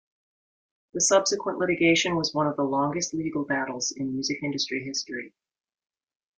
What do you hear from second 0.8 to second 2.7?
The subsequent litigation was one of the